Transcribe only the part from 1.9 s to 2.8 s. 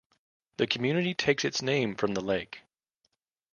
from the lake.